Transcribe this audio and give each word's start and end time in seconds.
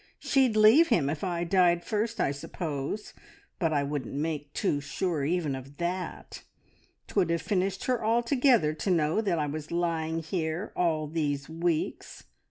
She'd 0.17 0.55
leave 0.55 0.87
him 0.87 1.11
if 1.11 1.23
I 1.23 1.43
died 1.43 1.83
first, 1.85 2.19
I 2.19 2.31
suppose, 2.31 3.13
but 3.59 3.71
I 3.71 3.83
wouldn't 3.83 4.15
make 4.15 4.51
too 4.51 4.81
sure 4.81 5.23
even 5.23 5.53
of 5.53 5.77
that. 5.77 6.41
'Twould 7.05 7.29
have 7.29 7.43
finished 7.43 7.85
her 7.85 8.03
altogether 8.03 8.73
to 8.73 8.89
know 8.89 9.21
that 9.21 9.37
I 9.37 9.45
was 9.45 9.69
lying 9.69 10.23
here 10.23 10.73
all 10.75 11.05
these 11.05 11.47
weeks. 11.47 12.23